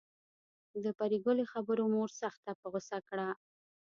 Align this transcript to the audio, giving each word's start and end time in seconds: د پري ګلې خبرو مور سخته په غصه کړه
د 0.83 0.85
پري 0.97 1.17
ګلې 1.25 1.45
خبرو 1.53 1.83
مور 1.93 2.09
سخته 2.21 2.51
په 2.61 2.67
غصه 2.73 2.97
کړه 3.09 3.29